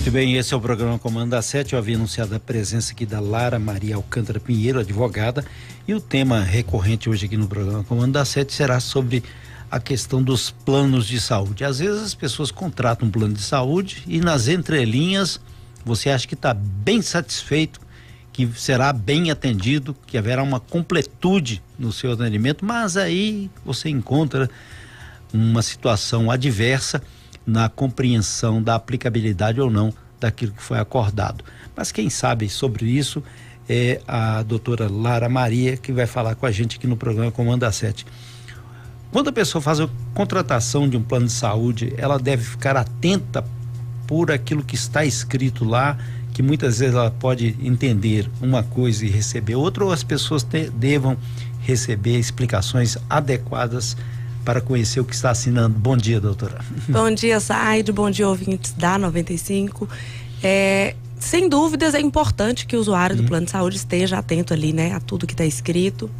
[0.00, 1.74] Muito bem, esse é o programa Comando da Sete.
[1.74, 5.44] Eu havia anunciado a presença aqui da Lara Maria Alcântara Pinheiro, advogada,
[5.86, 9.22] e o tema recorrente hoje aqui no programa Comando da Sete será sobre
[9.70, 11.66] a questão dos planos de saúde.
[11.66, 15.38] Às vezes as pessoas contratam um plano de saúde e nas entrelinhas
[15.84, 17.78] você acha que está bem satisfeito,
[18.32, 24.48] que será bem atendido, que haverá uma completude no seu atendimento, mas aí você encontra
[25.30, 27.02] uma situação adversa
[27.50, 31.44] na compreensão da aplicabilidade ou não daquilo que foi acordado.
[31.76, 33.22] Mas quem sabe sobre isso
[33.68, 37.70] é a doutora Lara Maria, que vai falar com a gente aqui no programa Comanda
[37.70, 38.06] 7.
[39.10, 43.44] Quando a pessoa faz a contratação de um plano de saúde, ela deve ficar atenta
[44.06, 45.98] por aquilo que está escrito lá,
[46.32, 50.70] que muitas vezes ela pode entender uma coisa e receber outra, ou as pessoas te,
[50.70, 51.16] devam
[51.60, 53.96] receber explicações adequadas
[54.44, 55.78] para conhecer o que está assinando.
[55.78, 56.60] Bom dia, doutora.
[56.88, 57.90] Bom dia, Said.
[57.92, 59.88] Bom dia, ouvintes da 95.
[60.42, 63.28] É, sem dúvidas, é importante que o usuário do uhum.
[63.28, 66.10] plano de saúde esteja atento ali, né, a tudo que está escrito.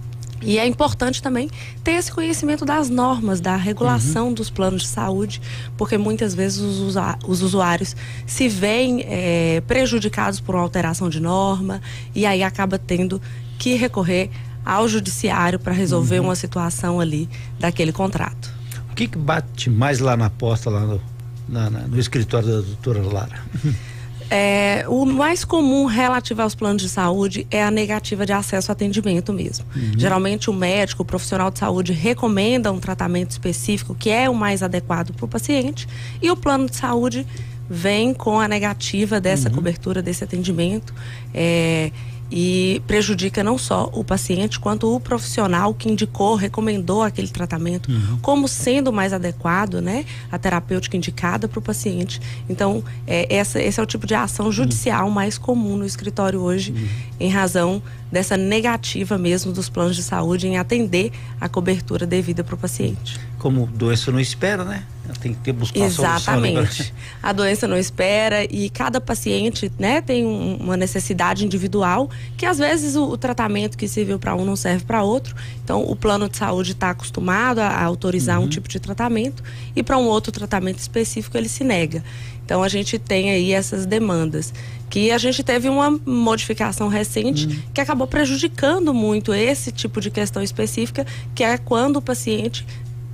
[0.42, 1.50] E é importante também
[1.84, 4.32] ter esse conhecimento das normas, da regulação uhum.
[4.34, 5.40] dos planos de saúde,
[5.76, 6.94] porque muitas vezes os,
[7.26, 7.94] os usuários
[8.26, 11.82] se veem é, prejudicados por uma alteração de norma
[12.14, 13.20] e aí acaba tendo
[13.58, 14.30] que recorrer
[14.64, 16.26] ao judiciário para resolver uhum.
[16.26, 18.52] uma situação ali daquele contrato.
[18.90, 21.00] O que, que bate mais lá na porta, lá no,
[21.48, 23.42] na, na, no escritório da doutora Lara?
[24.32, 28.74] É, o mais comum relativo aos planos de saúde é a negativa de acesso ao
[28.74, 29.66] atendimento mesmo.
[29.74, 29.98] Uhum.
[29.98, 34.62] Geralmente o médico, o profissional de saúde recomenda um tratamento específico que é o mais
[34.62, 35.88] adequado para o paciente
[36.22, 37.26] e o plano de saúde
[37.68, 39.56] vem com a negativa dessa uhum.
[39.56, 40.94] cobertura desse atendimento.
[41.34, 41.90] É,
[42.30, 48.18] e prejudica não só o paciente quanto o profissional que indicou, recomendou aquele tratamento uhum.
[48.22, 52.20] como sendo mais adequado, né, a terapêutica indicada para o paciente.
[52.48, 55.12] Então, é, essa, esse é o tipo de ação judicial uhum.
[55.12, 56.88] mais comum no escritório hoje, uhum.
[57.18, 62.54] em razão dessa negativa mesmo dos planos de saúde em atender a cobertura devida para
[62.54, 63.18] o paciente.
[63.38, 64.84] Como doença não espera, né?
[65.20, 66.92] Tem que ter buscar Exatamente.
[67.22, 72.46] A, a doença não espera e cada paciente, né, tem um, uma necessidade individual que
[72.46, 75.34] às vezes o, o tratamento que serviu para um não serve para outro.
[75.62, 78.46] Então, o plano de saúde está acostumado a, a autorizar uhum.
[78.46, 79.42] um tipo de tratamento
[79.74, 82.02] e para um outro tratamento específico ele se nega.
[82.44, 84.52] Então, a gente tem aí essas demandas
[84.90, 87.62] que a gente teve uma modificação recente uhum.
[87.72, 92.66] que acabou prejudicando muito esse tipo de questão específica, que é quando o paciente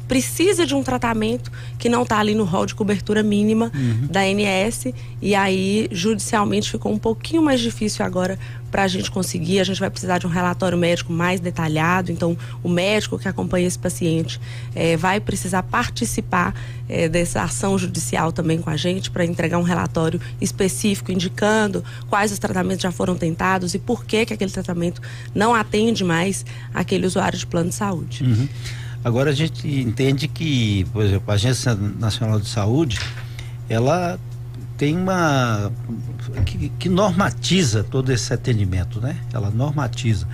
[0.06, 4.06] precisa de um tratamento que não está ali no rol de cobertura mínima uhum.
[4.08, 4.86] da ANS
[5.20, 8.38] e aí judicialmente ficou um pouquinho mais difícil agora
[8.70, 9.60] para a gente conseguir.
[9.60, 12.12] A gente vai precisar de um relatório médico mais detalhado.
[12.12, 14.40] Então, o médico que acompanha esse paciente
[14.74, 16.54] é, vai precisar participar
[16.88, 22.32] é, dessa ação judicial também com a gente para entregar um relatório específico indicando quais
[22.32, 25.00] os tratamentos já foram tentados e por que que aquele tratamento
[25.34, 26.44] não atende mais
[26.74, 28.24] aquele usuário de plano de saúde.
[28.24, 28.48] Uhum.
[29.04, 32.98] Agora a gente entende que, por exemplo, a Agência Nacional de Saúde,
[33.68, 34.18] ela
[34.76, 35.72] tem uma
[36.44, 39.16] que, que, normatiza todo esse atendimento, né?
[39.32, 40.26] Ela normatiza.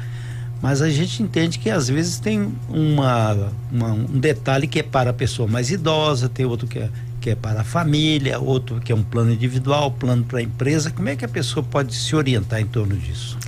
[0.60, 5.10] Mas a gente entende que às vezes tem uma, uma, um detalhe que é para
[5.10, 6.88] a pessoa mais idosa, tem outro que é,
[7.20, 10.90] que é para a família, outro que é um plano individual, plano para a empresa.
[10.90, 13.38] Como é que a pessoa pode se orientar em torno disso?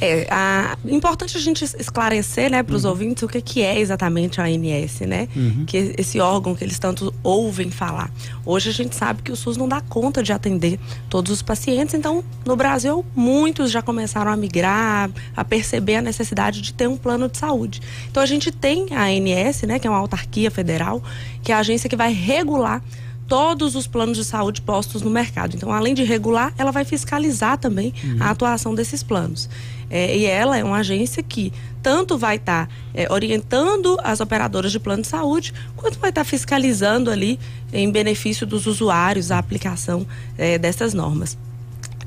[0.00, 2.90] É a, importante a gente esclarecer, né, para os uhum.
[2.90, 5.28] ouvintes o que, que é exatamente a ANS, né?
[5.34, 5.64] Uhum.
[5.66, 8.10] Que esse órgão que eles tanto ouvem falar.
[8.44, 10.78] Hoje a gente sabe que o SUS não dá conta de atender
[11.08, 16.60] todos os pacientes, então no Brasil muitos já começaram a migrar, a perceber a necessidade
[16.60, 17.80] de ter um plano de saúde.
[18.10, 21.02] Então a gente tem a ANS, né, que é uma autarquia federal,
[21.42, 22.82] que é a agência que vai regular
[23.28, 25.54] todos os planos de saúde postos no mercado.
[25.54, 28.16] Então, além de regular, ela vai fiscalizar também uhum.
[28.20, 29.48] a atuação desses planos.
[29.90, 34.72] É, e ela é uma agência que tanto vai estar tá, é, orientando as operadoras
[34.72, 37.38] de plano de saúde, quanto vai estar tá fiscalizando ali
[37.72, 40.06] em benefício dos usuários a aplicação
[40.36, 41.36] é, dessas normas.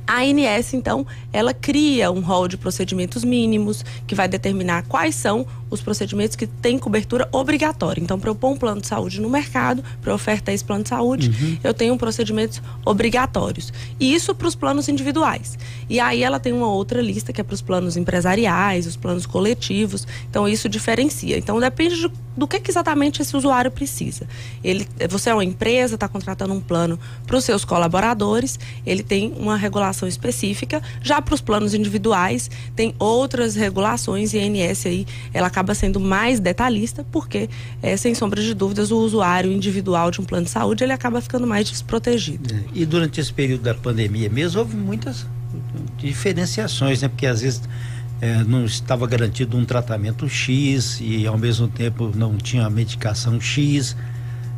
[0.06, 5.46] A ANS, então, ela cria um rol de procedimentos mínimos que vai determinar quais são
[5.70, 8.02] os procedimentos que têm cobertura obrigatória.
[8.02, 10.90] Então, para eu pôr um plano de saúde no mercado, para ofertar esse plano de
[10.90, 11.58] saúde, uhum.
[11.64, 13.72] eu tenho procedimentos obrigatórios.
[14.00, 15.58] E isso para os planos individuais.
[15.90, 19.26] E aí ela tem uma outra lista que é para os planos empresariais, os planos
[19.26, 20.06] coletivos.
[20.30, 21.38] Então, isso diferencia.
[21.38, 24.28] Então, depende de do que, que exatamente esse usuário precisa.
[24.64, 29.34] Ele, você é uma empresa, está contratando um plano para os seus colaboradores, ele tem
[29.38, 30.82] uma regulação específica.
[31.02, 36.00] Já para os planos individuais, tem outras regulações e a ANS aí, ela acaba sendo
[36.00, 37.50] mais detalhista, porque,
[37.82, 41.22] é, sem sombra de dúvidas, o usuário individual de um plano de saúde, ele acaba
[41.22, 42.54] ficando mais desprotegido.
[42.54, 45.26] É, e durante esse período da pandemia mesmo, houve muitas
[45.98, 47.08] diferenciações, né?
[47.08, 47.62] Porque às vezes
[48.22, 53.97] é, não estava garantido um tratamento X e ao mesmo tempo não tinha medicação X.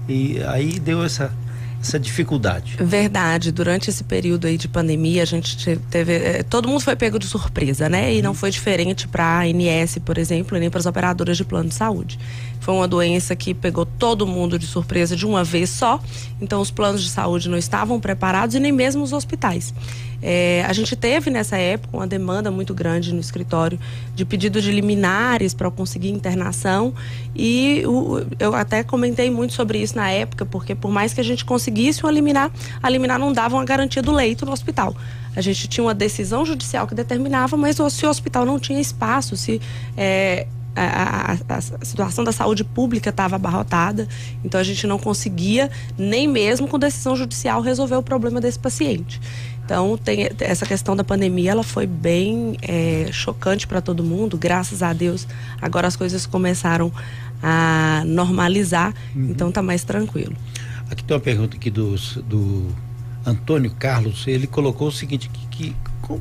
[0.08, 1.34] E aí deu essa,
[1.82, 2.76] essa dificuldade.
[2.78, 3.54] Verdade.
[3.54, 6.14] Durante esse período aí de pandemia, a gente teve.
[6.14, 8.14] É, todo mundo foi pego de surpresa, né?
[8.14, 11.70] E não foi diferente para a ANS, por exemplo, nem para as operadoras de plano
[11.70, 12.20] de saúde.
[12.64, 16.00] Foi uma doença que pegou todo mundo de surpresa de uma vez só.
[16.40, 19.74] Então, os planos de saúde não estavam preparados e nem mesmo os hospitais.
[20.22, 23.78] É, a gente teve nessa época uma demanda muito grande no escritório
[24.16, 26.94] de pedido de liminares para conseguir internação
[27.36, 31.24] e o, eu até comentei muito sobre isso na época, porque por mais que a
[31.24, 32.50] gente conseguisse uma liminar,
[32.82, 34.96] a liminar não dava uma garantia do leito no hospital.
[35.36, 39.36] A gente tinha uma decisão judicial que determinava, mas se o hospital não tinha espaço,
[39.36, 39.60] se
[39.98, 44.08] é, a, a, a, situação da saúde pública estava abarrotada,
[44.44, 49.22] então a gente não conseguia, nem mesmo com decisão judicial, resolver o problema desse paciente.
[49.66, 54.38] Então, tem essa questão da pandemia, ela foi bem é, chocante para todo mundo.
[54.38, 55.26] Graças a Deus,
[55.62, 56.92] agora as coisas começaram
[57.42, 59.30] a normalizar, uhum.
[59.30, 60.36] então está mais tranquilo.
[60.90, 62.68] Aqui tem uma pergunta aqui do, do
[63.26, 64.28] Antônio Carlos.
[64.28, 65.76] Ele colocou o seguinte: que, que,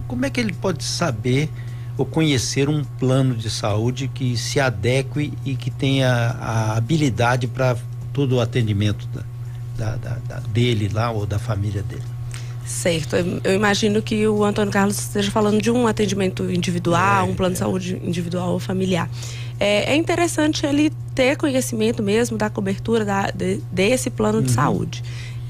[0.06, 1.50] como é que ele pode saber
[1.96, 7.76] ou conhecer um plano de saúde que se adeque e que tenha a habilidade para
[8.12, 9.06] todo o atendimento
[9.76, 12.02] da, da, da, dele lá ou da família dele?
[12.64, 13.16] Certo.
[13.16, 17.52] Eu imagino que o Antônio Carlos esteja falando de um atendimento individual, é, um plano
[17.52, 17.54] é.
[17.54, 19.10] de saúde individual ou familiar.
[19.60, 23.04] É, é, interessante ele ter conhecimento mesmo da cobertura
[23.34, 24.44] de, desse plano uhum.
[24.44, 25.04] de saúde.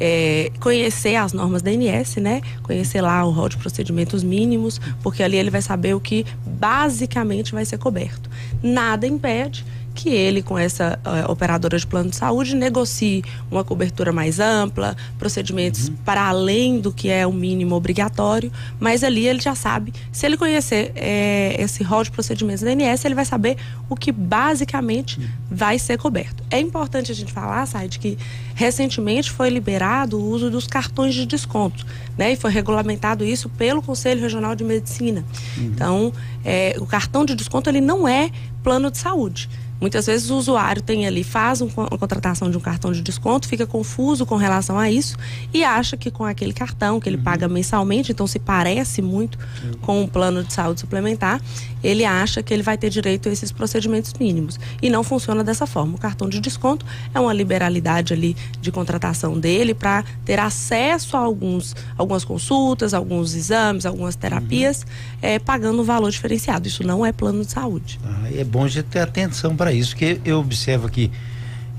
[0.05, 2.41] É, conhecer as normas da ANS, né?
[2.65, 7.53] Conhecer lá o rol de procedimentos mínimos, porque ali ele vai saber o que basicamente
[7.53, 8.29] vai ser coberto.
[8.61, 14.13] Nada impede que ele, com essa uh, operadora de plano de saúde, negocie uma cobertura
[14.13, 15.97] mais ampla, procedimentos uhum.
[16.05, 18.51] para além do que é o mínimo obrigatório,
[18.81, 23.05] mas ali ele já sabe, se ele conhecer é, esse rol de procedimentos da INS,
[23.05, 23.57] ele vai saber
[23.89, 25.27] o que basicamente uhum.
[25.51, 26.43] vai ser coberto.
[26.51, 28.19] É importante a gente falar, Said, que
[28.55, 31.87] recentemente foi liberado o uso dos cartões de desconto,
[32.17, 32.33] né?
[32.33, 35.25] E foi regulamentado isso pelo Conselho Regional de Medicina.
[35.57, 35.65] Uhum.
[35.65, 36.13] Então,
[36.45, 38.31] é, o cartão de desconto ele não é
[38.63, 39.49] plano de saúde.
[39.83, 43.49] Muitas vezes o usuário tem ali, faz um, uma contratação de um cartão de desconto,
[43.49, 45.17] fica confuso com relação a isso
[45.53, 47.25] e acha que com aquele cartão que ele uhum.
[47.25, 49.73] paga mensalmente, então se parece muito uhum.
[49.83, 51.41] com um plano de saúde suplementar,
[51.83, 54.57] ele acha que ele vai ter direito a esses procedimentos mínimos.
[54.81, 55.97] E não funciona dessa forma.
[55.97, 61.21] O cartão de desconto é uma liberalidade ali de contratação dele para ter acesso a
[61.21, 65.19] alguns, algumas consultas, alguns exames, algumas terapias, uhum.
[65.23, 66.69] é, pagando um valor diferenciado.
[66.69, 67.99] Isso não é plano de saúde.
[68.05, 71.11] Ah, é bom já ter atenção para isso, que eu observo aqui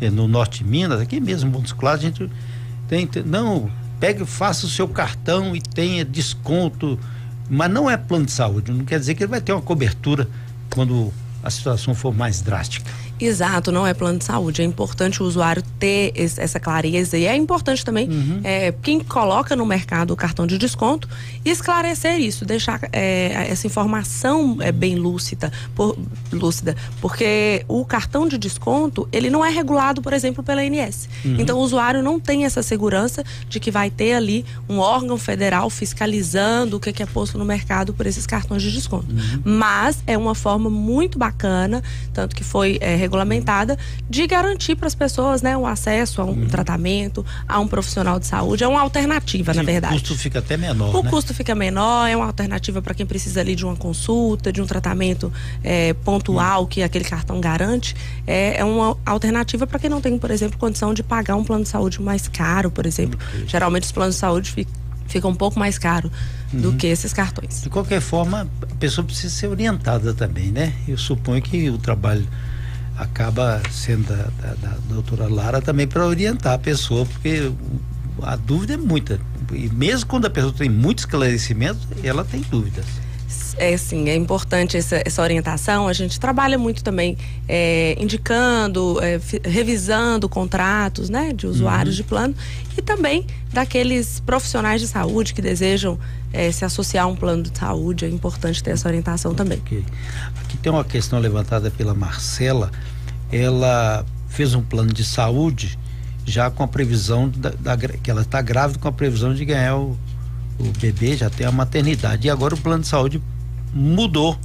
[0.01, 2.29] eh, no Norte de Minas, aqui mesmo, Montes Claros, a gente
[2.87, 3.69] tem, tem, não,
[3.99, 6.99] pegue, faça o seu cartão e tenha desconto,
[7.49, 10.27] mas não é plano de saúde, não quer dizer que ele vai ter uma cobertura
[10.69, 11.13] quando
[11.43, 12.89] a situação for mais drástica.
[13.19, 14.61] Exato, não é plano de saúde.
[14.61, 18.41] É importante o usuário ter esse, essa clareza e é importante também uhum.
[18.43, 21.07] é, quem coloca no mercado o cartão de desconto
[21.45, 25.97] esclarecer isso, deixar é, essa informação é, bem lúcida, por,
[26.31, 31.07] lúcida, porque o cartão de desconto ele não é regulado, por exemplo, pela ANS.
[31.23, 31.37] Uhum.
[31.39, 35.69] Então o usuário não tem essa segurança de que vai ter ali um órgão federal
[35.69, 39.07] fiscalizando o que é posto no mercado por esses cartões de desconto.
[39.11, 39.41] Uhum.
[39.43, 43.77] Mas é uma forma muito bacana, tanto que foi é, regulamentada
[44.09, 46.47] de garantir para as pessoas né, um acesso a um uhum.
[46.47, 48.63] tratamento, a um profissional de saúde.
[48.63, 49.95] É uma alternativa, Sim, na verdade.
[49.95, 50.95] O custo fica até menor.
[50.95, 51.09] O né?
[51.09, 54.65] custo fica menor, é uma alternativa para quem precisa ali de uma consulta, de um
[54.65, 55.31] tratamento
[55.63, 56.67] é, pontual uhum.
[56.67, 57.95] que aquele cartão garante.
[58.25, 61.63] É, é uma alternativa para quem não tem, por exemplo, condição de pagar um plano
[61.63, 63.19] de saúde mais caro, por exemplo.
[63.35, 63.47] Uhum.
[63.47, 66.11] Geralmente os planos de saúde ficam fica um pouco mais caro
[66.51, 66.61] uhum.
[66.61, 67.61] do que esses cartões.
[67.61, 70.73] De qualquer forma, a pessoa precisa ser orientada também, né?
[70.87, 72.27] Eu suponho que o trabalho
[73.03, 77.51] acaba sendo da, da, da doutora Lara também para orientar a pessoa, porque
[78.21, 79.19] a dúvida é muita.
[79.51, 82.85] E mesmo quando a pessoa tem muito esclarecimento, ela tem dúvidas.
[83.55, 85.87] É sim, é importante essa, essa orientação.
[85.87, 87.17] A gente trabalha muito também
[87.47, 92.03] é, indicando, é, revisando contratos né, de usuários uhum.
[92.03, 92.35] de plano
[92.75, 95.99] e também daqueles profissionais de saúde que desejam
[96.31, 98.05] é, se associar a um plano de saúde.
[98.05, 99.59] É importante ter essa orientação também.
[99.59, 99.85] Okay.
[100.41, 102.71] Aqui tem uma questão levantada pela Marcela.
[103.35, 105.77] Ela fez um plano de saúde
[106.25, 109.75] já com a previsão da, da que ela está grávida com a previsão de ganhar
[109.75, 109.97] o,
[110.59, 112.27] o bebê, já tem a maternidade.
[112.27, 113.21] E agora o plano de saúde
[113.73, 114.37] mudou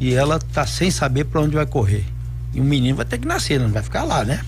[0.00, 2.04] e ela está sem saber para onde vai correr.
[2.52, 4.40] E o menino vai ter que nascer, não vai ficar lá, né?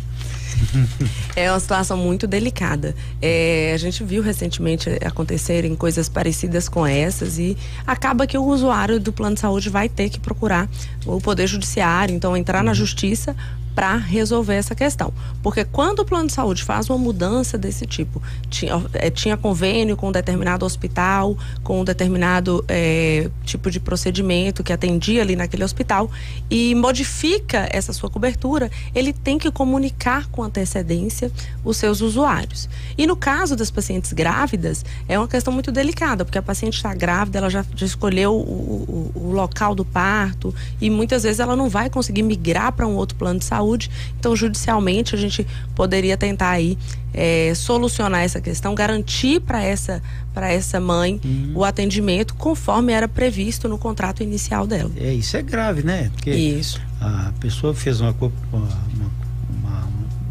[1.37, 2.95] É uma situação muito delicada.
[3.21, 8.99] É, a gente viu recentemente acontecerem coisas parecidas com essas e acaba que o usuário
[8.99, 10.69] do plano de saúde vai ter que procurar
[11.05, 13.37] o Poder Judiciário, então entrar na Justiça
[13.77, 15.13] para resolver essa questão.
[15.43, 19.99] Porque quando o plano de saúde faz uma mudança desse tipo, tinha, é, tinha convênio
[19.99, 25.63] com um determinado hospital, com um determinado é, tipo de procedimento que atendia ali naquele
[25.63, 26.11] hospital
[26.51, 31.31] e modifica essa sua cobertura, ele tem que comunicar com antecedência
[31.65, 32.69] os seus usuários.
[32.97, 36.95] E no caso das pacientes grávidas, é uma questão muito delicada, porque a paciente está
[36.95, 41.55] grávida, ela já, já escolheu o, o, o local do parto e muitas vezes ela
[41.55, 43.91] não vai conseguir migrar para um outro plano de saúde.
[44.19, 46.79] Então, judicialmente, a gente poderia tentar aí
[47.17, 50.03] é, solucionar essa questão, garantir para essa,
[50.35, 51.53] para essa mãe uhum.
[51.55, 54.91] o atendimento conforme era previsto no contrato inicial dela.
[54.99, 56.11] É, isso é grave, né?
[56.15, 56.81] Porque isso.
[57.01, 59.11] a pessoa fez uma, uma, uma,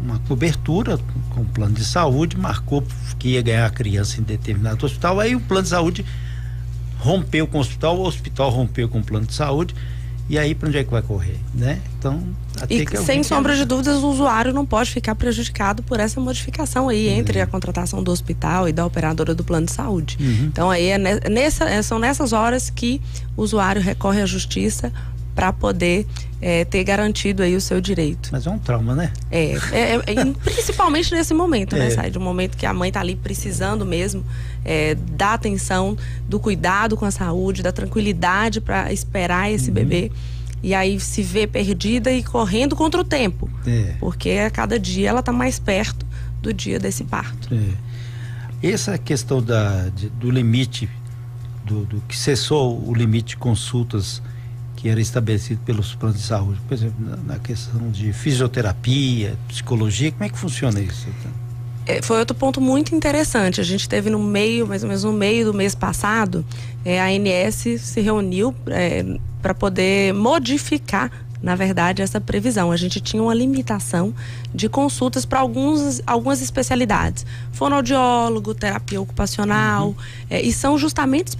[0.06, 0.98] uma cobertura
[1.34, 2.82] com o plano de saúde, marcou
[3.18, 6.06] que ia ganhar a criança em determinado hospital, aí o plano de saúde
[6.98, 9.74] rompeu com o hospital, o hospital rompeu com o plano de saúde
[10.28, 11.80] e aí, para onde é que vai correr, né?
[11.96, 12.20] Então,
[12.68, 17.06] e sem sombra de dúvidas, o usuário não pode ficar prejudicado por essa modificação aí
[17.06, 17.14] uhum.
[17.14, 20.16] entre a contratação do hospital e da operadora do plano de saúde.
[20.18, 20.46] Uhum.
[20.46, 23.00] Então, aí é nessa, é, são nessas horas que
[23.36, 24.92] o usuário recorre à justiça
[25.36, 26.06] para poder
[26.40, 28.30] é, ter garantido aí o seu direito.
[28.32, 29.12] Mas é um trauma, né?
[29.30, 31.90] É, é, é principalmente nesse momento, né, é.
[31.90, 32.10] Sai?
[32.10, 34.24] De um momento que a mãe está ali precisando mesmo
[34.64, 35.94] é, da atenção,
[36.26, 39.74] do cuidado com a saúde, da tranquilidade para esperar esse uhum.
[39.74, 40.10] bebê.
[40.62, 43.48] E aí se vê perdida e correndo contra o tempo.
[43.66, 43.94] É.
[44.00, 46.06] Porque a cada dia ela está mais perto
[46.40, 47.54] do dia desse parto.
[47.54, 48.68] É.
[48.72, 50.88] Essa questão da, de, do limite,
[51.62, 54.22] do, do que cessou o limite de consultas
[54.76, 60.24] que era estabelecido pelos planos de saúde, por exemplo, na, questão de fisioterapia, psicologia, como
[60.24, 61.08] é que funciona isso?
[61.86, 63.60] É, foi outro ponto muito interessante.
[63.60, 66.44] A gente teve no meio, mais ou menos no meio do mês passado,
[66.84, 69.04] é, a ANS se reuniu é,
[69.40, 71.10] para poder modificar
[71.42, 72.72] na verdade, essa previsão.
[72.72, 74.14] A gente tinha uma limitação
[74.54, 77.26] de consultas para algumas especialidades.
[77.52, 79.88] Fonoaudiólogo, terapia ocupacional.
[79.88, 79.94] Uhum.
[80.30, 81.32] É, e são justamente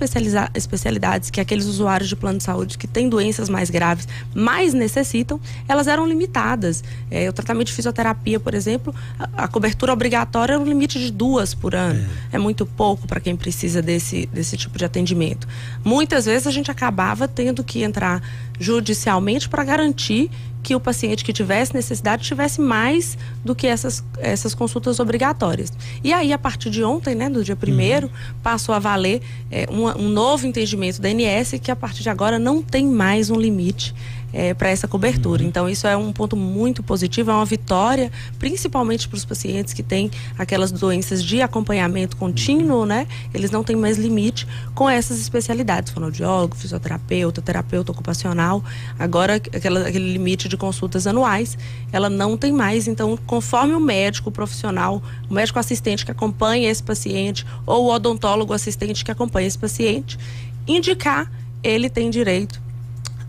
[0.55, 5.41] especialidades que aqueles usuários de plano de saúde que têm doenças mais graves mais necessitam,
[5.69, 6.85] elas eram limitadas.
[7.11, 11.11] É, o tratamento de fisioterapia, por exemplo, a, a cobertura obrigatória era um limite de
[11.11, 12.07] duas por ano.
[12.33, 15.49] É, é muito pouco para quem precisa desse, desse tipo de atendimento.
[15.85, 18.23] Muitas vezes a gente acabava tendo que entrar
[18.59, 20.31] judicialmente para garantir
[20.67, 25.73] que o paciente que tivesse necessidade tivesse mais do que essas, essas consultas obrigatórias.
[26.03, 28.13] E aí, a partir de ontem, né, do dia primeiro, uhum.
[28.43, 32.37] passou a valer é, um, um novo entendimento da ANS que a partir de agora
[32.37, 33.95] não tem mais um limite
[34.33, 35.43] é, para essa cobertura.
[35.43, 35.49] Uhum.
[35.49, 39.83] Então, isso é um ponto muito positivo, é uma vitória, principalmente para os pacientes que
[39.83, 42.87] têm aquelas doenças de acompanhamento contínuo, uhum.
[42.87, 43.07] né?
[43.33, 48.63] Eles não têm mais limite com essas especialidades, fonoaudiólogo, fisioterapeuta, terapeuta ocupacional.
[48.99, 51.57] Agora, aquela, aquele limite de consultas anuais,
[51.93, 52.89] ela não tem mais.
[52.89, 57.95] Então, conforme o médico o profissional, o médico assistente que acompanha esse paciente, ou o
[57.95, 60.19] odontólogo assistente que acompanha esse paciente,
[60.67, 61.31] indicar,
[61.63, 62.66] ele tem direito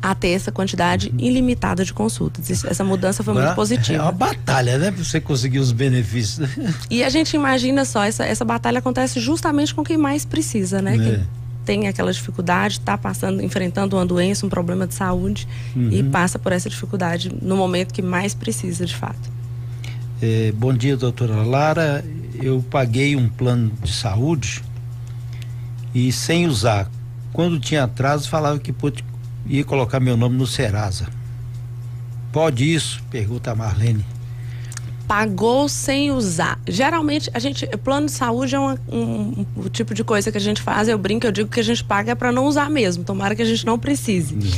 [0.01, 2.63] a ter essa quantidade ilimitada de consultas.
[2.63, 3.98] Essa mudança foi muito positiva.
[3.98, 4.92] É uma batalha, né?
[4.92, 6.50] Para você conseguir os benefícios.
[6.89, 10.96] E a gente imagina só, essa, essa batalha acontece justamente com quem mais precisa, né?
[10.96, 10.98] É.
[10.98, 11.27] Quem
[11.68, 15.89] tem aquela dificuldade, está passando, enfrentando uma doença, um problema de saúde uhum.
[15.92, 19.30] e passa por essa dificuldade no momento que mais precisa, de fato.
[20.22, 22.06] É, bom dia, doutora Lara.
[22.42, 24.63] Eu paguei um plano de saúde
[25.94, 26.89] e sem usar.
[27.34, 28.72] Quando tinha atraso, falava que
[29.50, 31.08] ia colocar meu nome no Serasa.
[32.32, 33.01] Pode isso?
[33.10, 34.06] Pergunta a Marlene.
[35.08, 36.60] Pagou sem usar.
[36.68, 37.66] Geralmente, a gente.
[37.77, 40.89] Plano de saúde é uma, um, um, um, tipo de coisa que a gente faz.
[40.89, 43.06] Eu brinco, eu digo que a gente paga para não usar mesmo.
[43.06, 44.36] Tomara que a gente não precise.
[44.36, 44.51] Uhum.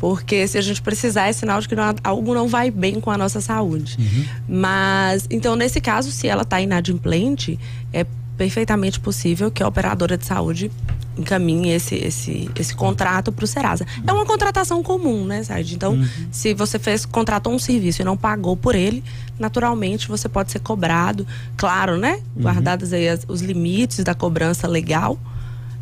[0.00, 3.12] Porque se a gente precisar, é sinal de que não, algo não vai bem com
[3.12, 3.96] a nossa saúde.
[3.96, 4.24] Uhum.
[4.48, 7.56] Mas, então, nesse caso, se ela está inadimplente,
[7.92, 8.04] é
[8.36, 10.72] perfeitamente possível que a operadora de saúde
[11.16, 13.86] encaminhe esse, esse, esse contrato para o Serasa.
[14.06, 15.74] É uma contratação comum, né, Sérgio?
[15.74, 16.08] Então, uhum.
[16.30, 19.04] se você fez, contratou um serviço e não pagou por ele,
[19.38, 21.26] naturalmente você pode ser cobrado,
[21.56, 22.20] claro, né?
[22.34, 22.42] Uhum.
[22.42, 25.18] Guardados aí as, os limites da cobrança legal.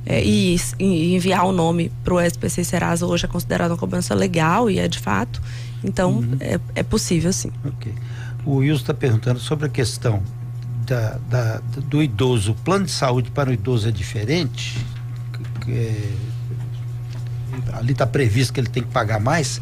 [0.07, 4.15] É, e, e, enviar o nome para o SPC Serasa hoje é considerado uma cobrança
[4.15, 5.41] legal e é de fato.
[5.85, 6.37] Então, uhum.
[6.41, 7.53] é, é possível sim.
[7.65, 7.93] Ok.
[8.45, 10.23] o Wilson está perguntando sobre a questão
[10.87, 12.53] da, da, do idoso.
[12.53, 14.79] O plano de saúde para o idoso é diferente?
[15.73, 16.13] É,
[17.73, 19.61] ali está previsto que ele tem que pagar mais?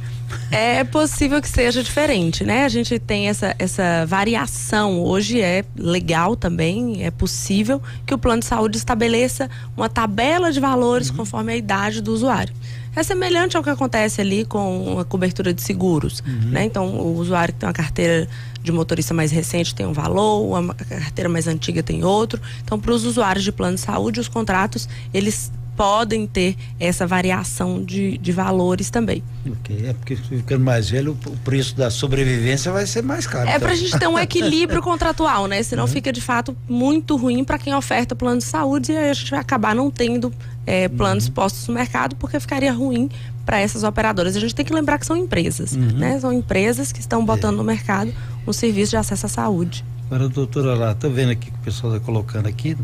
[0.50, 2.64] É possível que seja diferente, né?
[2.64, 5.02] A gente tem essa, essa variação.
[5.02, 10.60] Hoje é legal também, é possível que o plano de saúde estabeleça uma tabela de
[10.60, 11.16] valores uhum.
[11.16, 12.52] conforme a idade do usuário.
[12.94, 16.50] É semelhante ao que acontece ali com a cobertura de seguros, uhum.
[16.50, 16.64] né?
[16.64, 18.28] Então, o usuário que tem uma carteira
[18.62, 22.40] de motorista mais recente tem um valor, a carteira mais antiga tem outro.
[22.64, 27.84] Então, para os usuários de plano de saúde, os contratos, eles podem ter essa variação
[27.84, 29.22] de, de valores também.
[29.46, 33.46] Ok, é porque ficando mais velho, o preço da sobrevivência vai ser mais caro.
[33.46, 33.60] É então.
[33.60, 35.62] para a gente ter um equilíbrio contratual, né?
[35.62, 35.88] Senão uhum.
[35.88, 39.38] fica de fato muito ruim para quem oferta plano de saúde e a gente vai
[39.38, 40.34] acabar não tendo
[40.66, 41.32] é, planos uhum.
[41.34, 43.08] postos no mercado porque ficaria ruim
[43.46, 44.34] para essas operadoras.
[44.34, 45.96] A gente tem que lembrar que são empresas, uhum.
[45.96, 46.18] né?
[46.18, 47.58] São empresas que estão botando é.
[47.58, 48.12] no mercado
[48.44, 49.84] um serviço de acesso à saúde.
[50.06, 52.76] Agora, doutora, lá, tô vendo aqui que o pessoal está colocando aqui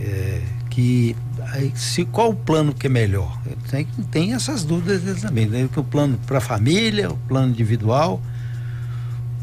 [0.00, 1.14] é, que
[1.74, 3.40] se qual o plano que é melhor?
[3.70, 5.68] Tem, tem essas dúvidas também, né?
[5.76, 8.20] O plano para a família, o plano individual,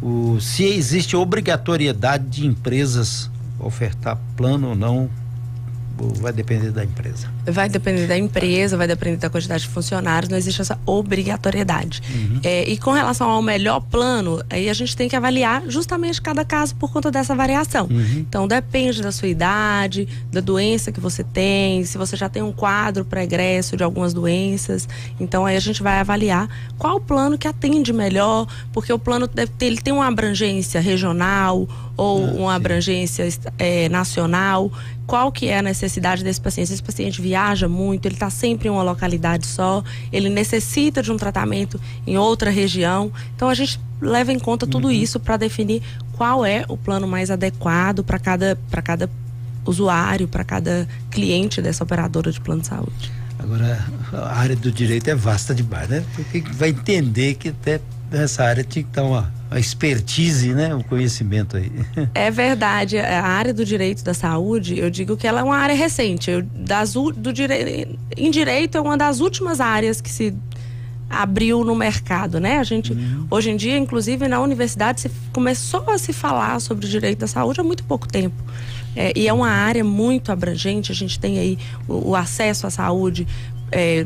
[0.02, 5.10] o, se existe obrigatoriedade de empresas ofertar plano ou não
[6.20, 7.35] vai depender da empresa?
[7.48, 12.02] Vai depender da empresa, vai depender da quantidade de funcionários, não existe essa obrigatoriedade.
[12.10, 12.40] Uhum.
[12.44, 16.44] É, e com relação ao melhor plano, aí a gente tem que avaliar justamente cada
[16.44, 17.88] caso por conta dessa variação.
[17.90, 18.26] Uhum.
[18.28, 22.52] Então depende da sua idade, da doença que você tem, se você já tem um
[22.52, 24.88] quadro pregresso de algumas doenças.
[25.20, 29.28] Então aí a gente vai avaliar qual o plano que atende melhor, porque o plano
[29.28, 32.56] deve ter, ele tem uma abrangência regional ou ah, uma sim.
[32.56, 34.72] abrangência é, nacional
[35.06, 36.74] qual que é a necessidade desse paciente.
[36.74, 37.35] Esse paciente viaja
[37.68, 42.50] muito, ele está sempre em uma localidade só, ele necessita de um tratamento em outra
[42.50, 43.12] região.
[43.36, 44.94] Então a gente leva em conta tudo uhum.
[44.94, 45.82] isso para definir
[46.14, 49.10] qual é o plano mais adequado para cada, cada
[49.66, 53.12] usuário, para cada cliente dessa operadora de plano de saúde.
[53.38, 56.04] Agora, a área do direito é vasta demais, né?
[56.16, 60.84] Porque vai entender que até nessa área tinha que estar uma a expertise, né, o
[60.84, 61.72] conhecimento aí.
[62.14, 62.98] É verdade.
[62.98, 66.30] A área do direito da saúde, eu digo que ela é uma área recente.
[66.30, 67.98] Eu, das, do dire...
[68.18, 70.34] Em direito é uma das últimas áreas que se
[71.10, 72.60] abriu no mercado, né?
[72.60, 73.28] A gente uhum.
[73.32, 77.28] hoje em dia, inclusive na universidade, se começou a se falar sobre o direito da
[77.28, 78.36] saúde há muito pouco tempo.
[78.94, 80.92] É, e é uma área muito abrangente.
[80.92, 83.26] A gente tem aí o, o acesso à saúde.
[83.72, 84.06] É,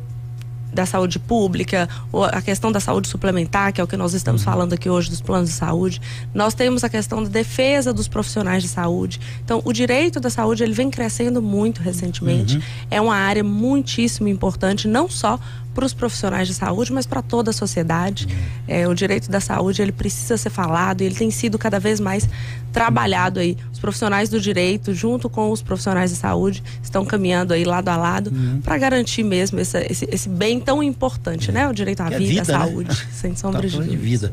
[0.73, 1.89] da saúde pública,
[2.31, 4.51] a questão da saúde suplementar, que é o que nós estamos uhum.
[4.51, 6.01] falando aqui hoje dos planos de saúde.
[6.33, 9.19] Nós temos a questão da defesa dos profissionais de saúde.
[9.43, 12.57] Então, o direito da saúde ele vem crescendo muito recentemente.
[12.57, 12.61] Uhum.
[12.91, 15.39] É uma área muitíssimo importante, não só
[15.73, 18.27] para os profissionais de saúde, mas para toda a sociedade.
[18.67, 21.99] É, o direito da saúde ele precisa ser falado e ele tem sido cada vez
[21.99, 22.27] mais
[22.71, 23.57] trabalhado aí.
[23.71, 27.97] Os profissionais do direito, junto com os profissionais de saúde, estão caminhando aí lado a
[27.97, 28.61] lado uhum.
[28.61, 31.67] para garantir mesmo esse, esse, esse, bem tão importante, né?
[31.67, 32.65] O direito à vida, vida, à né?
[32.65, 33.05] saúde, né?
[33.11, 34.31] sem sombra tá de, de vida.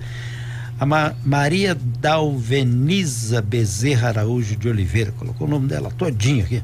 [0.79, 6.63] A Ma Maria Dalveniza Bezerra Araújo de Oliveira, colocou o nome dela todinho aqui.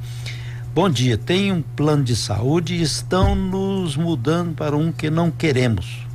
[0.74, 5.30] Bom dia, tem um plano de saúde e estão nos mudando para um que não
[5.30, 6.06] queremos.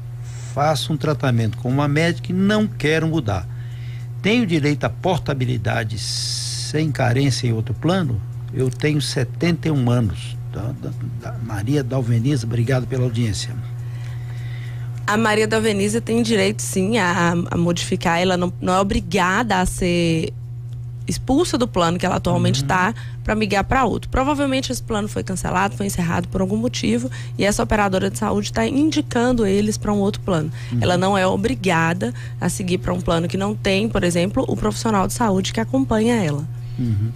[0.52, 3.48] Faço um tratamento com uma médica e não quero mudar.
[4.20, 8.20] Tenho direito à portabilidade sem carência em outro plano?
[8.52, 10.36] Eu tenho 71 anos.
[10.52, 10.90] Da, da,
[11.22, 13.54] da Maria Dalveniza, obrigado pela audiência.
[15.06, 18.20] A Maria Dalveniza tem direito, sim, a, a modificar.
[18.20, 20.34] Ela não, não é obrigada a ser
[21.08, 23.22] expulsa do plano que ela atualmente está uhum.
[23.24, 24.10] para migrar para outro.
[24.10, 28.48] Provavelmente esse plano foi cancelado, foi encerrado por algum motivo e essa operadora de saúde
[28.48, 30.52] está indicando eles para um outro plano.
[30.72, 30.80] Uhum.
[30.82, 34.56] Ela não é obrigada a seguir para um plano que não tem, por exemplo, o
[34.56, 36.46] profissional de saúde que acompanha ela.
[36.78, 37.12] Uhum.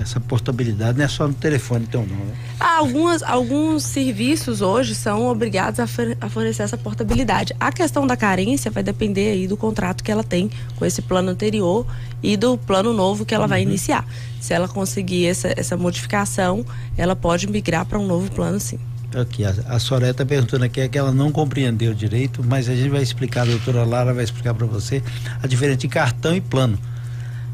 [0.00, 2.34] Essa portabilidade não é só no telefone, então, não, né?
[2.58, 5.86] Algumas, alguns serviços hoje são obrigados a,
[6.28, 7.54] fornecer essa portabilidade.
[7.58, 11.30] A questão da carência vai depender aí do contrato que ela tem com esse plano
[11.30, 11.86] anterior
[12.22, 13.68] e do plano novo que ela vai uhum.
[13.68, 14.06] iniciar.
[14.40, 16.64] Se ela conseguir essa, essa modificação,
[16.96, 18.78] ela pode migrar para um novo plano, sim.
[19.14, 22.74] Aqui, a, a Soraya está perguntando aqui é que ela não compreendeu direito, mas a
[22.74, 25.02] gente vai explicar, a doutora Lara vai explicar para você
[25.42, 26.78] a diferença de cartão e plano.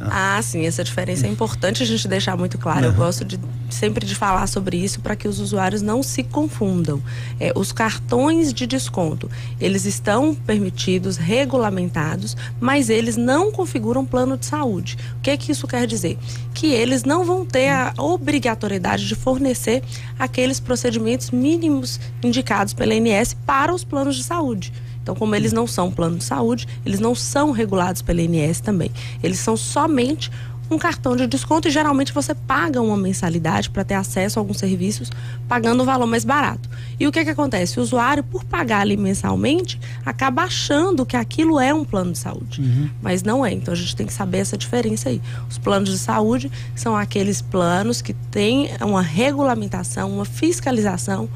[0.00, 2.86] Ah, sim, essa diferença é importante a gente deixar muito claro.
[2.86, 3.38] Eu gosto de
[3.70, 7.02] sempre de falar sobre isso para que os usuários não se confundam.
[7.40, 9.30] É, os cartões de desconto,
[9.60, 14.96] eles estão permitidos, regulamentados, mas eles não configuram plano de saúde.
[15.18, 16.18] O que é que isso quer dizer?
[16.54, 19.82] Que eles não vão ter a obrigatoriedade de fornecer
[20.18, 24.72] aqueles procedimentos mínimos indicados pela ANS para os planos de saúde.
[25.06, 28.90] Então, como eles não são plano de saúde, eles não são regulados pela INS também.
[29.22, 30.32] Eles são somente
[30.68, 34.58] um cartão de desconto e geralmente você paga uma mensalidade para ter acesso a alguns
[34.58, 35.12] serviços
[35.46, 36.68] pagando um valor mais barato.
[36.98, 37.78] E o que que acontece?
[37.78, 42.60] O usuário, por pagar ali mensalmente, acaba achando que aquilo é um plano de saúde,
[42.60, 42.90] uhum.
[43.00, 43.52] mas não é.
[43.52, 45.22] Então a gente tem que saber essa diferença aí.
[45.48, 51.28] Os planos de saúde são aqueles planos que têm uma regulamentação, uma fiscalização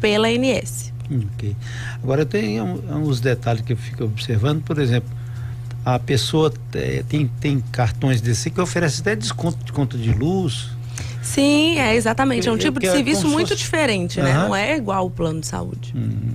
[0.00, 0.94] pela ANS.
[1.10, 1.56] Ok.
[2.02, 5.10] Agora tem uns detalhes que eu fico observando, por exemplo,
[5.84, 6.52] a pessoa
[7.08, 10.70] tem, tem cartões desse que oferece até desconto de conta de luz.
[11.22, 12.48] Sim, é exatamente.
[12.48, 14.36] É um tipo de serviço muito diferente, né?
[14.36, 14.48] Uhum.
[14.48, 15.92] Não é igual o plano de saúde.
[15.94, 16.34] Uhum.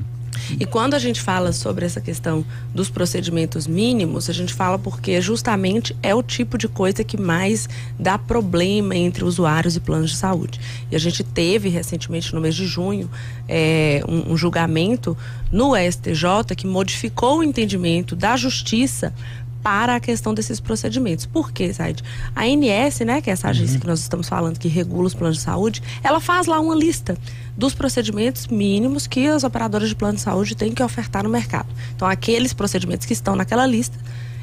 [0.59, 5.21] E quando a gente fala sobre essa questão dos procedimentos mínimos, a gente fala porque
[5.21, 7.67] justamente é o tipo de coisa que mais
[7.99, 10.59] dá problema entre usuários e planos de saúde.
[10.91, 13.09] E a gente teve recentemente, no mês de junho,
[13.47, 15.17] é, um, um julgamento
[15.51, 19.13] no STJ que modificou o entendimento da justiça
[19.63, 21.25] para a questão desses procedimentos.
[21.25, 22.01] Por quê, Said?
[22.35, 23.81] A ANS, né, que é essa agência uhum.
[23.81, 27.17] que nós estamos falando, que regula os planos de saúde, ela faz lá uma lista
[27.55, 31.67] dos procedimentos mínimos que as operadoras de plano de saúde têm que ofertar no mercado.
[31.95, 33.97] Então, aqueles procedimentos que estão naquela lista,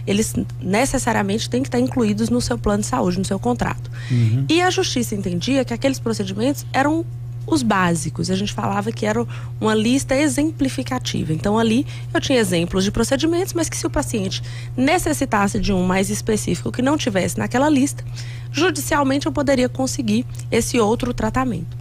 [0.06, 3.90] eles necessariamente têm que estar incluídos no seu plano de saúde, no seu contrato.
[4.10, 4.46] Uhum.
[4.48, 7.04] E a justiça entendia que aqueles procedimentos eram
[7.54, 8.30] os básicos.
[8.30, 9.26] A gente falava que era
[9.60, 11.32] uma lista exemplificativa.
[11.32, 14.42] Então, ali eu tinha exemplos de procedimentos, mas que se o paciente
[14.76, 18.04] necessitasse de um mais específico que não tivesse naquela lista,
[18.52, 21.76] judicialmente eu poderia conseguir esse outro tratamento.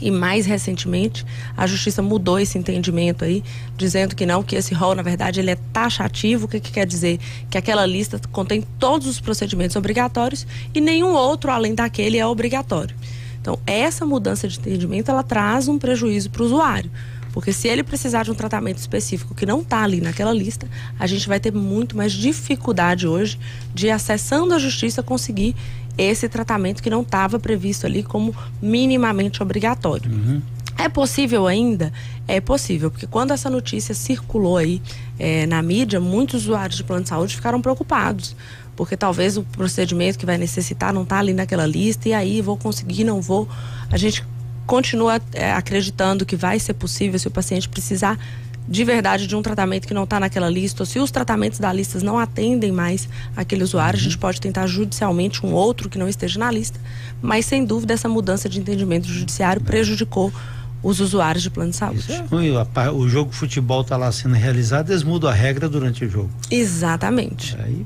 [0.00, 3.42] E mais recentemente, a justiça mudou esse entendimento aí,
[3.76, 6.44] dizendo que não, que esse rol, na verdade, ele é taxativo.
[6.44, 7.18] O que, que quer dizer?
[7.50, 12.94] Que aquela lista contém todos os procedimentos obrigatórios e nenhum outro além daquele é obrigatório.
[13.48, 16.90] Então, essa mudança de entendimento, ela traz um prejuízo para o usuário.
[17.32, 21.06] Porque se ele precisar de um tratamento específico que não está ali naquela lista, a
[21.06, 23.38] gente vai ter muito mais dificuldade hoje
[23.74, 25.56] de, acessando a justiça, conseguir
[25.96, 30.10] esse tratamento que não estava previsto ali como minimamente obrigatório.
[30.10, 30.42] Uhum.
[30.76, 31.90] É possível ainda?
[32.26, 34.82] É possível, porque quando essa notícia circulou aí
[35.18, 38.36] é, na mídia, muitos usuários de plano de saúde ficaram preocupados
[38.78, 42.56] porque talvez o procedimento que vai necessitar não está ali naquela lista e aí vou
[42.56, 43.48] conseguir, não vou.
[43.90, 44.24] A gente
[44.68, 48.16] continua é, acreditando que vai ser possível se o paciente precisar
[48.68, 51.72] de verdade de um tratamento que não está naquela lista, ou se os tratamentos da
[51.72, 56.08] lista não atendem mais aquele usuário, a gente pode tentar judicialmente um outro que não
[56.08, 56.78] esteja na lista,
[57.20, 60.32] mas sem dúvida essa mudança de entendimento judiciário prejudicou
[60.84, 61.98] os usuários de plano de saúde.
[61.98, 62.52] Isso é ruim.
[62.94, 66.30] O jogo de futebol está lá sendo realizado, eles mudam a regra durante o jogo.
[66.48, 67.56] Exatamente.
[67.58, 67.84] Aí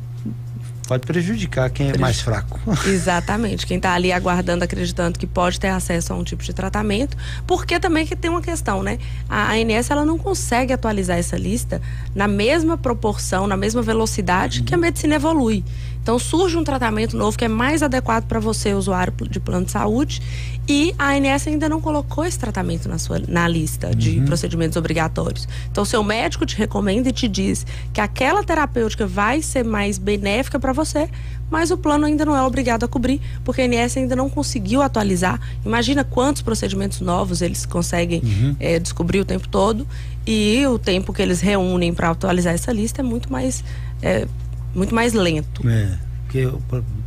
[0.93, 2.61] pode prejudicar quem é mais fraco.
[2.87, 7.17] Exatamente, quem está ali aguardando, acreditando que pode ter acesso a um tipo de tratamento,
[7.47, 8.99] porque também que tem uma questão, né?
[9.27, 11.81] A ANS ela não consegue atualizar essa lista
[12.15, 14.65] na mesma proporção, na mesma velocidade uhum.
[14.67, 15.65] que a medicina evolui.
[16.03, 19.71] Então surge um tratamento novo que é mais adequado para você, usuário de plano de
[19.71, 20.21] saúde,
[20.69, 24.25] e a ANS ainda não colocou esse tratamento na, sua, na lista de uhum.
[24.25, 25.49] procedimentos obrigatórios.
[25.71, 30.61] Então, seu médico te recomenda e te diz que aquela terapêutica vai ser mais benéfica
[30.61, 31.09] para você,
[31.51, 34.83] mas o plano ainda não é obrigado a cobrir, porque a ANS ainda não conseguiu
[34.83, 35.41] atualizar.
[35.65, 38.57] Imagina quantos procedimentos novos eles conseguem uhum.
[38.61, 39.87] é, descobrir o tempo todo,
[40.25, 43.65] e o tempo que eles reúnem para atualizar essa lista é muito mais.
[44.01, 44.27] É,
[44.75, 45.69] muito mais lento.
[45.69, 46.49] É, porque,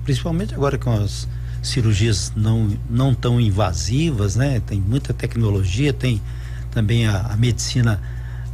[0.03, 1.27] principalmente agora com as
[1.67, 4.61] cirurgias não, não tão invasivas, né?
[4.65, 6.21] Tem muita tecnologia, tem
[6.71, 8.01] também a, a medicina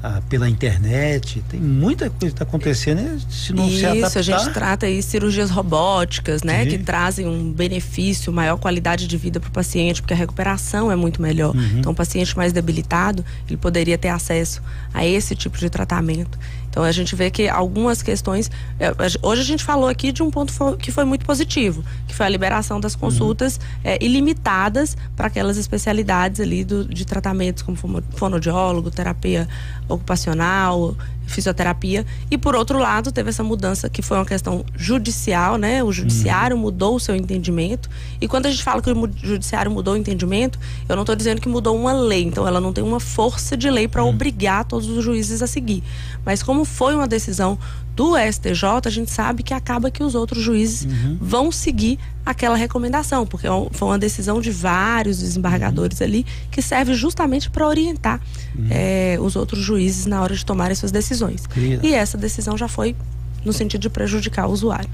[0.04, 3.20] ah, pela internet, tem muita coisa que está acontecendo, né?
[3.30, 4.20] se não Isso, se adaptar...
[4.20, 6.64] a gente trata aí cirurgias robóticas, né?
[6.64, 6.72] Sim.
[6.72, 10.96] Que trazem um benefício, maior qualidade de vida para o paciente, porque a recuperação é
[10.96, 11.56] muito melhor.
[11.56, 11.78] Uhum.
[11.78, 14.60] Então, o paciente mais debilitado, ele poderia ter acesso
[14.92, 16.36] a esse tipo de tratamento.
[16.72, 18.50] Então a gente vê que algumas questões.
[18.80, 22.26] É, hoje a gente falou aqui de um ponto que foi muito positivo, que foi
[22.26, 23.62] a liberação das consultas uhum.
[23.84, 29.48] é, ilimitadas para aquelas especialidades ali do, de tratamentos como fonoaudiólogo, terapia
[29.90, 32.06] ocupacional, fisioterapia.
[32.30, 35.84] E por outro lado, teve essa mudança que foi uma questão judicial, né?
[35.84, 36.62] O judiciário uhum.
[36.64, 37.90] mudou o seu entendimento.
[38.20, 41.42] E quando a gente fala que o judiciário mudou o entendimento, eu não estou dizendo
[41.42, 42.24] que mudou uma lei.
[42.24, 44.10] Então, ela não tem uma força de lei para uhum.
[44.10, 45.84] obrigar todos os juízes a seguir.
[46.26, 47.58] Mas como foi uma decisão
[47.96, 51.18] do STJ, a gente sabe que acaba que os outros juízes uhum.
[51.20, 56.08] vão seguir aquela recomendação, porque é foi uma decisão de vários desembargadores uhum.
[56.08, 58.20] ali que serve justamente para orientar
[58.56, 58.68] uhum.
[58.70, 61.46] é, os outros juízes na hora de tomarem suas decisões.
[61.48, 61.80] Cria.
[61.84, 62.96] E essa decisão já foi
[63.44, 64.90] no sentido de prejudicar o usuário.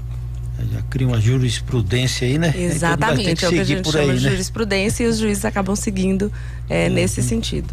[0.72, 2.52] Já cria uma jurisprudência aí, né?
[2.56, 4.30] Exatamente, é o que a gente chama aí, de né?
[4.30, 6.32] jurisprudência e os juízes acabam seguindo
[6.68, 7.72] é, nesse sentido.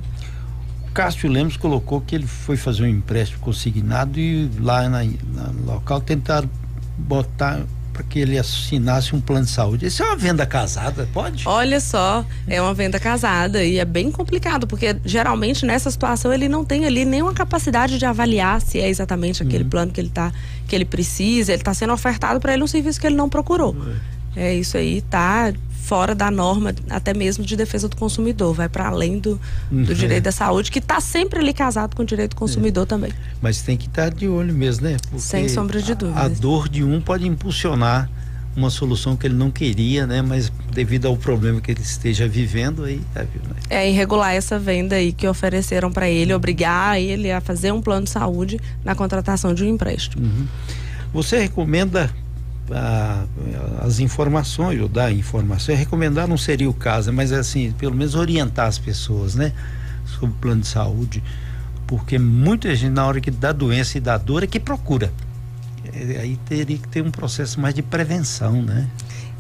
[0.96, 6.00] Cássio Lemos colocou que ele foi fazer um empréstimo consignado e lá na, na local
[6.00, 6.50] tentaram
[6.98, 9.86] botar para que ele assinasse um plano de saúde.
[9.86, 11.46] Isso é uma venda casada, pode?
[11.46, 16.48] Olha só, é uma venda casada e é bem complicado, porque geralmente nessa situação ele
[16.48, 19.70] não tem ali nenhuma capacidade de avaliar se é exatamente aquele uhum.
[19.70, 20.32] plano que ele tá,
[20.66, 23.76] que ele precisa, ele está sendo ofertado para ele um serviço que ele não procurou.
[23.76, 25.54] É, é isso aí, tá
[25.86, 29.94] fora da norma, até mesmo de defesa do consumidor, vai para além do, do uhum.
[29.94, 32.86] direito da saúde, que está sempre ali casado com o direito do consumidor é.
[32.88, 33.14] também.
[33.40, 34.98] Mas tem que estar tá de olho mesmo, né?
[35.10, 36.20] Porque Sem sombra de dúvida.
[36.20, 38.10] A, a dor de um pode impulsionar
[38.56, 40.24] uma solução que ele não queria, né?
[40.24, 43.56] Mas devido ao problema que ele esteja vivendo, aí tá viu, né?
[43.70, 48.06] É irregular essa venda aí que ofereceram para ele, obrigar ele a fazer um plano
[48.06, 50.26] de saúde na contratação de um empréstimo.
[50.26, 50.48] Uhum.
[51.14, 52.10] Você recomenda
[52.72, 53.26] a,
[53.82, 58.68] as informações, ou dar informações, recomendar não seria o caso, mas assim, pelo menos orientar
[58.68, 59.54] as pessoas, né?
[60.06, 61.24] Sobre o plano de saúde,
[61.88, 65.12] porque muita gente, na hora que dá doença e dá dor, é que procura.
[65.94, 68.88] É, aí teria que ter um processo mais de prevenção, né?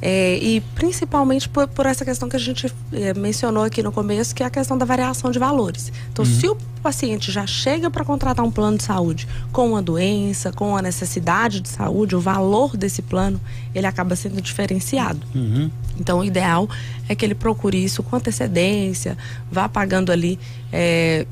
[0.01, 4.35] É, e principalmente por, por, essa questão que a gente é, mencionou aqui no começo,
[4.35, 5.91] que é a questão da variação de valores.
[6.11, 6.31] Então, uhum.
[6.31, 10.75] se o paciente já chega para contratar um plano de saúde com uma doença, com
[10.75, 13.39] a necessidade de saúde, o valor desse plano,
[13.73, 15.25] ele acaba sendo diferenciado.
[15.33, 15.71] Uhum.
[15.99, 16.69] Então, o ideal
[17.07, 19.17] é que ele procure isso com antecedência,
[19.51, 20.37] vá pagando ali.
[20.71, 21.25] É,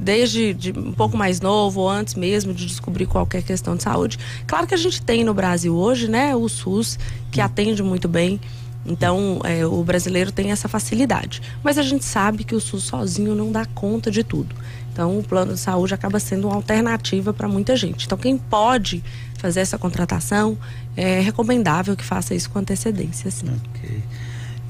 [0.00, 4.18] desde de um pouco mais novo, ou antes mesmo de descobrir qualquer questão de saúde.
[4.46, 6.98] Claro que a gente tem no Brasil hoje, né, o SUS,
[7.30, 8.40] que atende muito bem.
[8.86, 11.42] Então, é, o brasileiro tem essa facilidade.
[11.62, 14.56] Mas a gente sabe que o SUS sozinho não dá conta de tudo.
[14.90, 18.06] Então, o plano de saúde acaba sendo uma alternativa para muita gente.
[18.06, 19.04] Então, quem pode
[19.36, 20.58] fazer essa contratação,
[20.96, 23.46] é recomendável que faça isso com antecedência, sim.
[23.74, 24.02] Ok.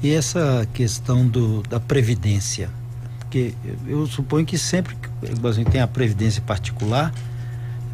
[0.01, 2.69] E essa questão do, da previdência?
[3.31, 3.53] Porque
[3.87, 7.13] eu suponho que sempre que assim, tem a previdência particular,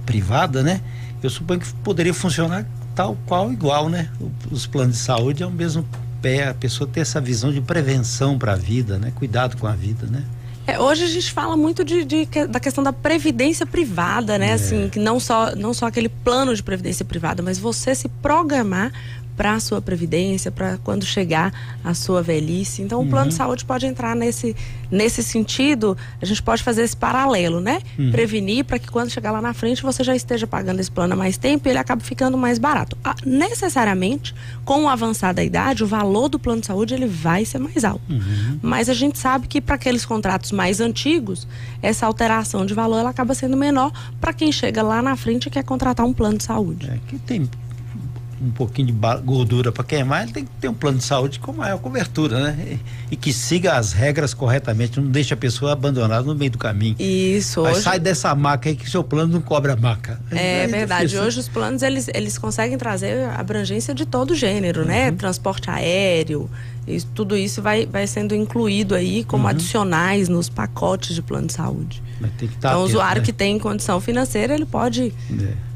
[0.04, 0.82] privada, né?
[1.22, 4.10] Eu suponho que poderia funcionar tal qual igual, né?
[4.50, 5.86] Os planos de saúde é o mesmo
[6.24, 9.14] pé, a pessoa ter essa visão de prevenção para a vida, né?
[9.14, 10.24] Cuidado com a vida, né?
[10.66, 14.50] É, hoje a gente fala muito de, de, da questão da previdência privada, né?
[14.50, 14.54] É.
[14.54, 18.92] Assim, que não só, não só aquele plano de previdência privada, mas você se programar
[19.38, 22.82] para a sua previdência, para quando chegar a sua velhice.
[22.82, 23.06] Então, uhum.
[23.06, 24.56] o plano de saúde pode entrar nesse,
[24.90, 25.96] nesse sentido.
[26.20, 27.80] A gente pode fazer esse paralelo, né?
[28.00, 28.12] Uhum.
[28.12, 31.16] Prevenir para que quando chegar lá na frente você já esteja pagando esse plano há
[31.16, 32.98] mais tempo e ele acaba ficando mais barato.
[33.04, 34.34] Ah, necessariamente,
[34.66, 37.86] com o avançar da idade, o valor do plano de saúde ele vai ser mais
[37.86, 38.02] alto.
[38.10, 38.58] Uhum.
[38.60, 41.48] Mas a gente sabe que para aqueles contratos mais antigos,
[41.80, 45.50] essa alteração de valor ela acaba sendo menor para quem chega lá na frente e
[45.52, 46.90] quer contratar um plano de saúde.
[46.90, 47.48] É que tem
[48.42, 51.54] um pouquinho de gordura para queimar, ele tem que ter um plano de saúde com
[51.54, 52.80] maior cobertura, né?
[53.10, 56.58] E, e, que siga as regras corretamente, não deixe a pessoa abandonada no meio do
[56.58, 56.96] caminho.
[57.00, 57.64] Isso.
[57.64, 57.84] Mas hoje...
[57.84, 60.20] sai dessa maca aí que seu plano não cobra maca.
[60.32, 61.08] É, é verdade.
[61.08, 61.26] Difícil.
[61.26, 65.06] Hoje os planos eles, eles conseguem trazer abrangência de todo gênero, né?
[65.06, 65.12] uhum.
[65.12, 65.18] né?
[65.18, 66.50] Transporte aéreo,
[66.88, 69.50] isso, tudo isso vai, vai sendo incluído aí como uhum.
[69.50, 72.04] adicionais nos pacotes de plano de saúde.
[72.20, 73.26] Tá então, o usuário né?
[73.26, 75.68] que tem condição financeira, ele pode é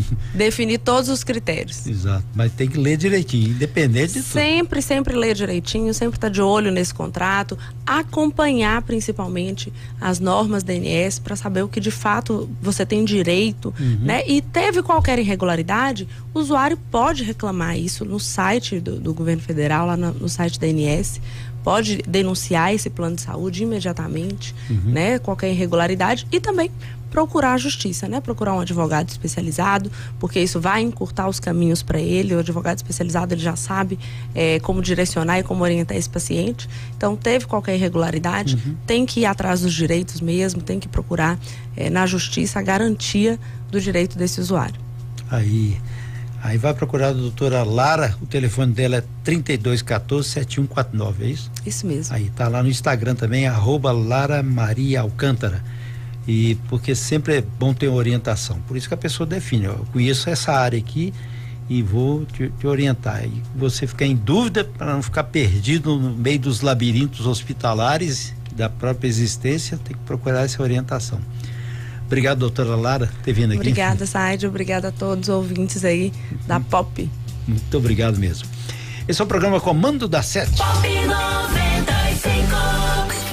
[0.34, 1.86] Definir todos os critérios.
[1.86, 4.88] Exato, mas tem que ler direitinho, independente de sempre, tudo.
[4.88, 10.72] Sempre, ler direitinho, sempre estar tá de olho nesse contrato, acompanhar principalmente as normas da
[10.72, 13.98] ANS para saber o que de fato você tem direito, uhum.
[14.02, 14.22] né?
[14.26, 19.86] E teve qualquer irregularidade, o usuário pode reclamar isso no site do, do governo federal,
[19.86, 21.20] lá no, no site da ANS
[21.62, 24.92] pode denunciar esse plano de saúde imediatamente, uhum.
[24.92, 25.18] né?
[25.18, 26.70] Qualquer irregularidade e também
[27.12, 28.20] procurar a justiça, né?
[28.22, 32.34] Procurar um advogado especializado, porque isso vai encurtar os caminhos para ele.
[32.34, 33.98] O advogado especializado ele já sabe
[34.34, 36.66] é, como direcionar e como orientar esse paciente.
[36.96, 38.74] Então, teve qualquer irregularidade, uhum.
[38.86, 41.38] tem que ir atrás dos direitos mesmo, tem que procurar
[41.76, 43.38] é, na justiça a garantia
[43.70, 44.80] do direito desse usuário.
[45.30, 45.78] Aí.
[46.42, 51.48] Aí vai procurar a doutora Lara, o telefone dela é 3214-7149, é isso?
[51.64, 52.12] Isso mesmo.
[52.12, 55.62] Aí tá lá no Instagram também, arroba Lara Maria Alcântara
[56.26, 58.60] e porque sempre é bom ter orientação.
[58.66, 61.12] Por isso que a pessoa define, eu conheço essa área aqui
[61.68, 63.24] e vou te, te orientar.
[63.24, 68.68] E você ficar em dúvida para não ficar perdido no meio dos labirintos hospitalares da
[68.68, 71.18] própria existência, tem que procurar essa orientação.
[72.06, 73.60] Obrigado, doutora Lara, por ter vindo aqui.
[73.60, 74.46] Obrigada, Said.
[74.46, 76.12] Obrigada a todos os ouvintes aí
[76.46, 77.10] da POP.
[77.48, 78.46] Muito obrigado mesmo.
[79.08, 80.58] Esse é o programa Comando da Sete.
[80.58, 83.31] Pop 95.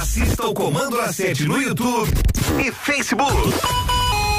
[0.00, 2.10] Assista o Comando na 7 no YouTube
[2.58, 3.36] e Facebook.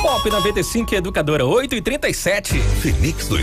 [0.02, 2.60] Pop 95 Educadora 8 e 37.
[2.82, 3.40] Fenix 2